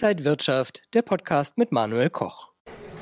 [0.00, 2.50] Inside Wirtschaft, der Podcast mit Manuel Koch.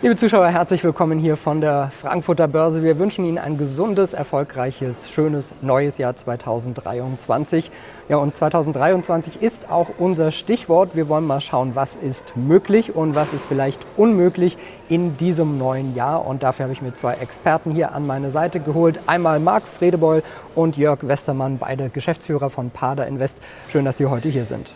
[0.00, 2.82] Liebe Zuschauer, herzlich willkommen hier von der Frankfurter Börse.
[2.82, 7.70] Wir wünschen Ihnen ein gesundes, erfolgreiches, schönes neues Jahr 2023.
[8.08, 10.96] Ja, und 2023 ist auch unser Stichwort.
[10.96, 14.56] Wir wollen mal schauen, was ist möglich und was ist vielleicht unmöglich
[14.88, 16.26] in diesem neuen Jahr.
[16.26, 19.00] Und dafür habe ich mir zwei Experten hier an meine Seite geholt.
[19.06, 20.22] Einmal Marc Fredebeul
[20.54, 23.36] und Jörg Westermann, beide Geschäftsführer von Pada Invest.
[23.70, 24.72] Schön, dass Sie heute hier sind.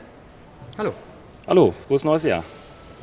[0.76, 0.92] Hallo.
[1.46, 2.44] Hallo, frohes neues Jahr.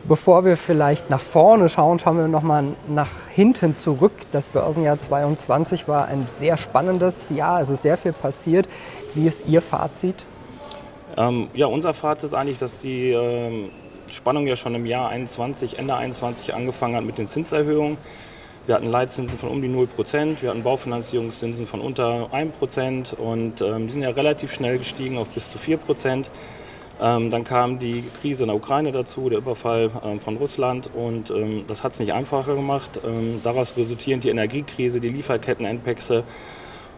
[0.07, 4.13] Bevor wir vielleicht nach vorne schauen, schauen wir nochmal nach hinten zurück.
[4.31, 7.61] Das Börsenjahr 2022 war ein sehr spannendes Jahr.
[7.61, 8.69] Es ist sehr viel passiert.
[9.15, 10.23] Wie ist Ihr Fazit?
[11.17, 13.71] Ähm, ja, unser Fazit ist eigentlich, dass die ähm,
[14.09, 17.97] Spannung ja schon im Jahr 21, Ende 21 angefangen hat mit den Zinserhöhungen.
[18.67, 23.15] Wir hatten Leitzinsen von um die 0 Prozent, wir hatten Baufinanzierungszinsen von unter 1 Prozent
[23.17, 26.29] und ähm, die sind ja relativ schnell gestiegen auf bis zu 4 Prozent.
[26.99, 31.29] Ähm, dann kam die Krise in der Ukraine dazu, der Überfall ähm, von Russland und
[31.29, 32.99] ähm, das hat es nicht einfacher gemacht.
[33.05, 36.23] Ähm, daraus resultierend die Energiekrise, die Lieferkettenendpäxe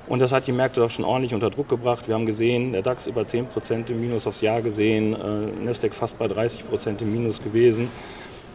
[0.08, 2.08] und das hat die Märkte doch schon ordentlich unter Druck gebracht.
[2.08, 5.94] Wir haben gesehen, der DAX über 10 Prozent im Minus aufs Jahr gesehen, äh, Nasdaq
[5.94, 7.90] fast bei 30 Prozent im Minus gewesen.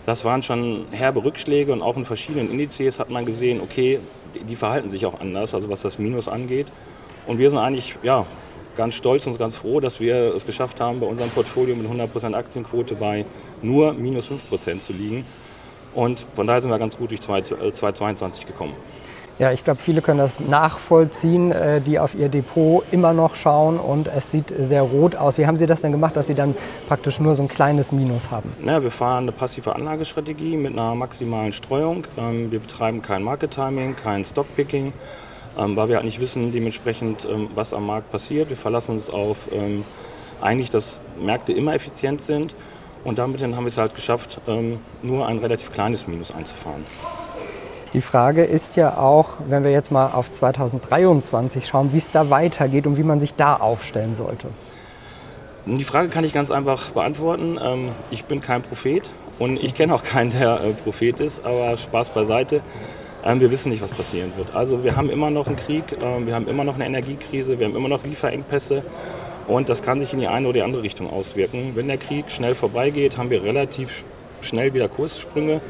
[0.06, 4.00] Das waren schon herbe Rückschläge und auch in verschiedenen Indizes hat man gesehen, okay,
[4.34, 6.66] die verhalten sich auch anders, also was das Minus angeht.
[7.26, 8.26] Und wir sind eigentlich ja,
[8.76, 12.34] ganz stolz und ganz froh, dass wir es geschafft haben, bei unserem Portfolio mit 100%
[12.34, 13.24] Aktienquote bei
[13.62, 15.24] nur minus 5% zu liegen.
[15.94, 18.74] Und von daher sind wir ganz gut durch 2022 äh, gekommen.
[19.38, 23.78] Ja, ich glaube, viele können das nachvollziehen, äh, die auf ihr Depot immer noch schauen
[23.78, 25.38] und es sieht sehr rot aus.
[25.38, 26.54] Wie haben Sie das denn gemacht, dass Sie dann
[26.86, 28.52] praktisch nur so ein kleines Minus haben?
[28.64, 32.06] Ja, wir fahren eine passive Anlagestrategie mit einer maximalen Streuung.
[32.16, 34.92] Ähm, wir betreiben kein Market Timing, kein Stockpicking
[35.58, 38.50] ähm, weil wir halt nicht wissen dementsprechend, ähm, was am Markt passiert.
[38.50, 39.84] Wir verlassen uns auf ähm,
[40.40, 42.54] eigentlich, dass Märkte immer effizient sind
[43.04, 46.84] und damit haben wir es halt geschafft, ähm, nur ein relativ kleines Minus einzufahren.
[47.92, 52.28] Die Frage ist ja auch, wenn wir jetzt mal auf 2023 schauen, wie es da
[52.28, 54.48] weitergeht und wie man sich da aufstellen sollte.
[55.66, 57.58] Die Frage kann ich ganz einfach beantworten.
[57.62, 59.08] Ähm, ich bin kein Prophet
[59.38, 62.62] und ich kenne auch keinen, der äh, Prophet ist, aber Spaß beiseite.
[63.24, 64.54] Ähm, wir wissen nicht, was passieren wird.
[64.54, 67.66] Also wir haben immer noch einen Krieg, ähm, wir haben immer noch eine Energiekrise, wir
[67.66, 68.82] haben immer noch Lieferengpässe
[69.48, 71.72] und das kann sich in die eine oder die andere Richtung auswirken.
[71.74, 74.04] Wenn der Krieg schnell vorbeigeht, haben wir relativ
[74.42, 75.60] schnell wieder Kurssprünge.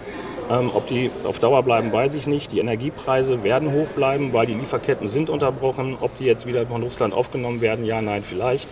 [0.50, 2.53] Ähm, ob die auf Dauer bleiben, weiß ich nicht.
[2.53, 5.97] Die Energiepreise werden hoch bleiben, weil die Lieferketten sind unterbrochen.
[6.00, 8.69] Ob die jetzt wieder von Russland aufgenommen werden, ja, nein, vielleicht.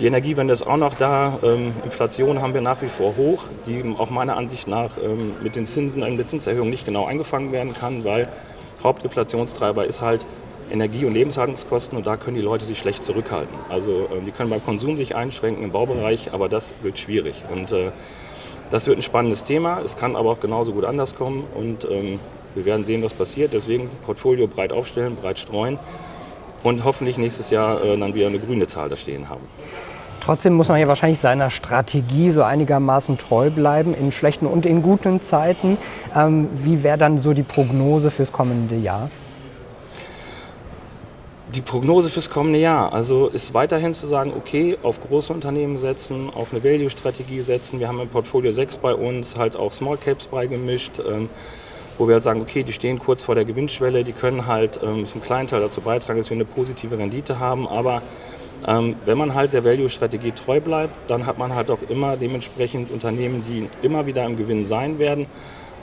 [0.00, 1.40] Die Energiewende ist auch noch da.
[1.42, 5.56] Ähm, Inflation haben wir nach wie vor hoch, die auch meiner Ansicht nach ähm, mit
[5.56, 8.28] den Zinsen, mit Zinserhöhungen nicht genau eingefangen werden kann, weil
[8.84, 10.24] Hauptinflationstreiber ist halt
[10.70, 13.56] Energie- und Lebenshaltungskosten und da können die Leute sich schlecht zurückhalten.
[13.70, 17.42] Also äh, die können beim Konsum sich einschränken im Baubereich, aber das wird schwierig.
[17.52, 17.90] Und äh,
[18.70, 19.80] das wird ein spannendes Thema.
[19.84, 22.20] Es kann aber auch genauso gut anders kommen und ähm,
[22.54, 23.52] wir werden sehen, was passiert.
[23.52, 25.76] Deswegen Portfolio breit aufstellen, breit streuen
[26.62, 29.42] und hoffentlich nächstes Jahr äh, dann wieder eine grüne Zahl da stehen haben.
[30.20, 34.82] Trotzdem muss man ja wahrscheinlich seiner Strategie so einigermaßen treu bleiben, in schlechten und in
[34.82, 35.78] guten Zeiten.
[36.14, 39.10] Ähm, wie wäre dann so die Prognose fürs kommende Jahr?
[41.54, 46.28] Die Prognose fürs kommende Jahr, also ist weiterhin zu sagen, okay, auf große Unternehmen setzen,
[46.28, 47.80] auf eine Value-Strategie setzen.
[47.80, 51.30] Wir haben im Portfolio 6 bei uns halt auch Small Caps beigemischt, ähm,
[51.96, 55.06] wo wir halt sagen, okay, die stehen kurz vor der Gewinnschwelle, die können halt ähm,
[55.06, 58.02] zum kleinen Teil dazu beitragen, dass wir eine positive Rendite haben, aber
[58.66, 62.90] ähm, wenn man halt der Value-Strategie treu bleibt, dann hat man halt auch immer dementsprechend
[62.90, 65.26] Unternehmen, die immer wieder im Gewinn sein werden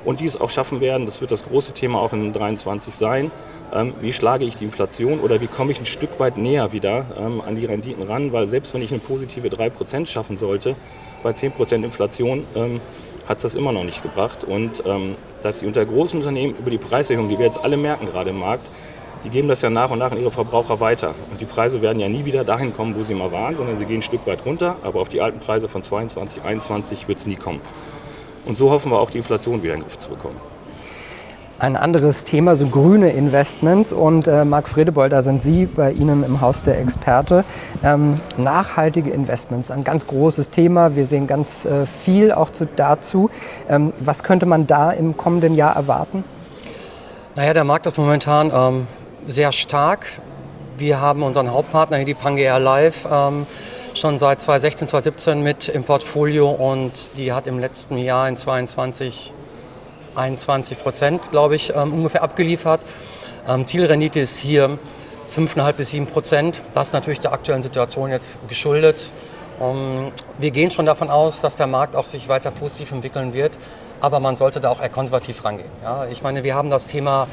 [0.04, 1.06] und die es auch schaffen werden.
[1.06, 3.32] Das wird das große Thema auch in 2023 sein.
[3.74, 7.06] Ähm, wie schlage ich die Inflation oder wie komme ich ein Stück weit näher wieder
[7.20, 8.32] ähm, an die Renditen ran?
[8.32, 10.76] Weil selbst wenn ich eine positive 3% schaffen sollte,
[11.24, 12.80] bei 10% Inflation ähm,
[13.28, 14.44] hat es das immer noch nicht gebracht.
[14.44, 18.06] Und ähm, dass die unter großen Unternehmen über die Preiserhöhung, die wir jetzt alle merken
[18.06, 18.68] gerade im Markt,
[19.26, 21.16] die geben das ja nach und nach an ihre Verbraucher weiter.
[21.32, 23.86] Und die Preise werden ja nie wieder dahin kommen, wo sie mal waren, sondern sie
[23.86, 24.76] gehen ein Stück weit runter.
[24.84, 27.60] Aber auf die alten Preise von 22, 21 wird es nie kommen.
[28.46, 30.36] Und so hoffen wir auch, die Inflation wieder in den Griff zu bekommen.
[31.58, 33.94] Ein anderes Thema, so grüne Investments.
[33.94, 37.46] Und äh, Marc Fredebold, da sind Sie bei Ihnen im Haus der Experte.
[37.84, 40.96] Ähm, nachhaltige Investments, ein ganz großes Thema.
[40.96, 43.32] Wir sehen ganz äh, viel auch zu, dazu.
[43.68, 46.24] Ähm, was könnte man da im kommenden Jahr erwarten?
[47.36, 48.88] Naja, der Markt ist momentan ähm,
[49.28, 50.08] sehr stark.
[50.78, 53.48] Wir haben unseren Hauptpartner hier, die Pangea Live, ähm,
[53.94, 59.34] schon seit 2016, 2017 mit im Portfolio und die hat im letzten Jahr in 22
[60.16, 62.86] 21 Prozent, glaube ich, ähm, ungefähr abgeliefert.
[63.48, 64.80] Ähm, Zielrendite ist hier
[65.30, 66.62] 5,5 bis 7 Prozent.
[66.74, 69.12] Das ist natürlich der aktuellen Situation jetzt geschuldet.
[69.58, 73.58] Um, wir gehen schon davon aus, dass der Markt auch sich weiter positiv entwickeln wird,
[74.02, 75.70] aber man sollte da auch eher konservativ rangehen.
[75.82, 77.28] Ja, ich meine, wir haben das Thema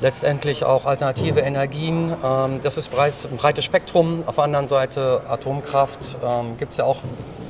[0.00, 2.14] letztendlich auch alternative Energien.
[2.24, 4.22] Ähm, das ist bereits ein breites Spektrum.
[4.26, 6.98] Auf der anderen Seite Atomkraft ähm, gibt es ja auch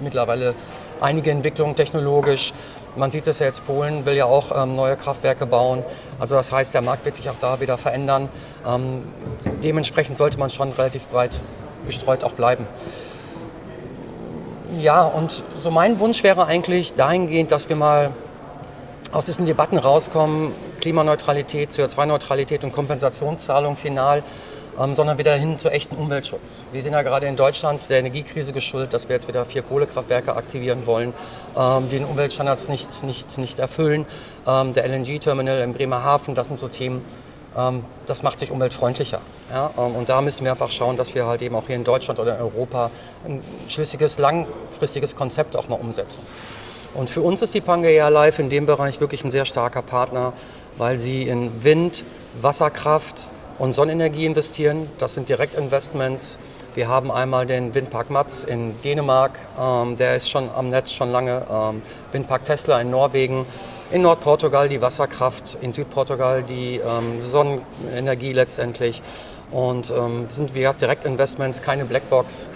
[0.02, 0.54] mittlerweile
[1.00, 2.52] einige Entwicklungen technologisch.
[2.96, 5.84] Man sieht es ja jetzt, Polen will ja auch ähm, neue Kraftwerke bauen.
[6.18, 8.28] Also das heißt, der Markt wird sich auch da wieder verändern.
[9.62, 11.38] Dementsprechend sollte man schon relativ breit
[11.86, 12.66] gestreut auch bleiben.
[14.80, 18.10] Ja, und so mein Wunsch wäre eigentlich dahingehend, dass wir mal
[19.12, 24.22] aus diesen Debatten rauskommen, Klimaneutralität, CO2-Neutralität und Kompensationszahlung final,
[24.78, 26.66] ähm, sondern wieder hin zu echten Umweltschutz.
[26.72, 30.36] Wir sehen ja gerade in Deutschland der Energiekrise geschuldet, dass wir jetzt wieder vier Kohlekraftwerke
[30.36, 31.12] aktivieren wollen,
[31.56, 34.06] ähm, die den Umweltstandards nicht, nicht, nicht erfüllen.
[34.46, 37.04] Ähm, der LNG-Terminal in Bremerhaven, das sind so Themen,
[37.56, 39.20] ähm, das macht sich umweltfreundlicher.
[39.52, 39.70] Ja?
[39.76, 42.20] Ähm, und da müssen wir einfach schauen, dass wir halt eben auch hier in Deutschland
[42.20, 42.90] oder in Europa
[43.24, 46.22] ein schlüssiges, langfristiges Konzept auch mal umsetzen.
[46.94, 50.32] Und für uns ist die Pangea Live in dem Bereich wirklich ein sehr starker Partner,
[50.76, 52.04] weil sie in Wind,
[52.40, 54.88] Wasserkraft und Sonnenenergie investieren.
[54.98, 56.38] Das sind Direktinvestments.
[56.74, 61.10] Wir haben einmal den Windpark Matz in Dänemark, ähm, der ist schon am Netz schon
[61.10, 61.44] lange.
[61.50, 61.82] Ähm,
[62.12, 63.46] Windpark Tesla in Norwegen,
[63.90, 69.02] in Nordportugal die Wasserkraft, in Südportugal die ähm, Sonnenenergie letztendlich.
[69.50, 72.50] Und ähm, sind wir Direktinvestments, keine Blackbox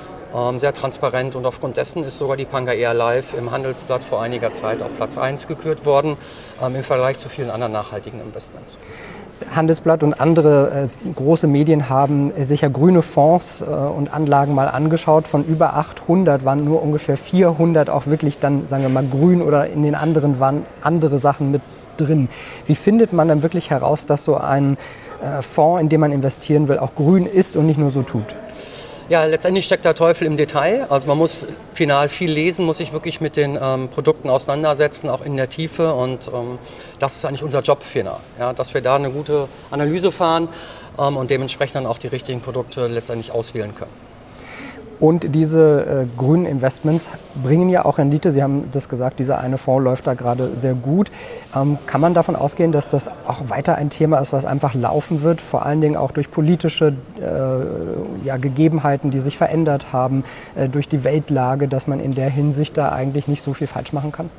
[0.56, 4.52] sehr transparent und aufgrund dessen ist sogar die Panga Air Live im Handelsblatt vor einiger
[4.52, 6.16] Zeit auf Platz 1 gekürt worden
[6.62, 8.78] ähm, im Vergleich zu vielen anderen nachhaltigen Investments.
[9.54, 14.68] Handelsblatt und andere äh, große Medien haben sich ja grüne Fonds äh, und Anlagen mal
[14.68, 15.28] angeschaut.
[15.28, 19.68] Von über 800 waren nur ungefähr 400 auch wirklich dann, sagen wir mal, grün oder
[19.68, 21.62] in den anderen waren andere Sachen mit
[21.96, 22.28] drin.
[22.66, 24.76] Wie findet man dann wirklich heraus, dass so ein
[25.22, 28.34] äh, Fonds, in den man investieren will, auch grün ist und nicht nur so tut?
[29.12, 30.86] Ja, letztendlich steckt der Teufel im Detail.
[30.88, 35.20] Also man muss final viel lesen, muss sich wirklich mit den ähm, Produkten auseinandersetzen, auch
[35.20, 35.92] in der Tiefe.
[35.92, 36.58] Und ähm,
[36.98, 40.48] das ist eigentlich unser Job final, ja, dass wir da eine gute Analyse fahren
[40.98, 44.11] ähm, und dementsprechend dann auch die richtigen Produkte letztendlich auswählen können.
[45.02, 47.08] Und diese äh, grünen Investments
[47.42, 48.30] bringen ja auch Rendite.
[48.30, 51.10] Sie haben das gesagt, dieser eine Fonds läuft da gerade sehr gut.
[51.56, 55.22] Ähm, kann man davon ausgehen, dass das auch weiter ein Thema ist, was einfach laufen
[55.22, 60.22] wird, vor allen Dingen auch durch politische äh, ja, Gegebenheiten, die sich verändert haben,
[60.54, 63.92] äh, durch die Weltlage, dass man in der Hinsicht da eigentlich nicht so viel falsch
[63.92, 64.30] machen kann?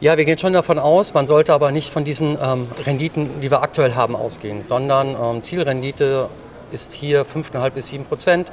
[0.00, 3.48] Ja, wir gehen schon davon aus, man sollte aber nicht von diesen ähm, Renditen, die
[3.52, 6.26] wir aktuell haben, ausgehen, sondern ähm, Zielrendite
[6.72, 8.50] ist hier 5,5 bis 7 Prozent.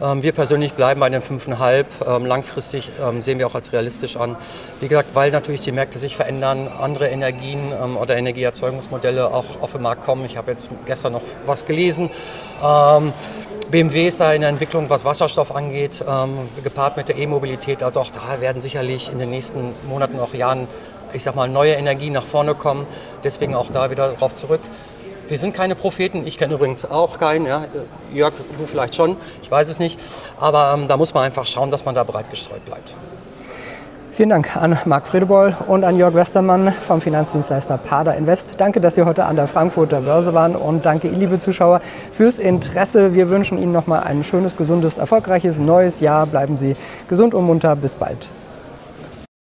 [0.00, 1.84] Ähm, wir persönlich bleiben bei den 5,5.
[2.06, 4.36] Ähm, langfristig ähm, sehen wir auch als realistisch an.
[4.80, 9.82] Wie gesagt, weil natürlich die Märkte sich verändern, andere Energien oder Energieerzeugungsmodelle auch auf den
[9.82, 10.24] Markt kommen.
[10.24, 12.10] Ich habe jetzt gestern noch was gelesen.
[13.70, 16.04] BMW ist da in der Entwicklung, was Wasserstoff angeht,
[16.62, 17.82] gepaart mit der E-Mobilität.
[17.82, 20.68] Also auch da werden sicherlich in den nächsten Monaten, auch Jahren,
[21.12, 22.86] ich sag mal, neue Energien nach vorne kommen.
[23.22, 24.60] Deswegen auch da wieder darauf zurück.
[25.28, 26.26] Wir sind keine Propheten.
[26.26, 27.46] Ich kenne übrigens auch keinen.
[27.46, 27.64] Ja.
[28.12, 29.16] Jörg, du vielleicht schon.
[29.42, 29.98] Ich weiß es nicht.
[30.38, 32.96] Aber ähm, da muss man einfach schauen, dass man da breit gestreut bleibt.
[34.12, 38.54] Vielen Dank an Marc Fredebeul und an Jörg Westermann vom Finanzdienstleister Pada Invest.
[38.58, 41.80] Danke, dass Sie heute an der Frankfurter Börse waren und danke Ihnen, liebe Zuschauer,
[42.12, 43.14] fürs Interesse.
[43.14, 46.26] Wir wünschen Ihnen nochmal ein schönes, gesundes, erfolgreiches neues Jahr.
[46.26, 46.76] Bleiben Sie
[47.08, 47.74] gesund und munter.
[47.74, 48.28] Bis bald.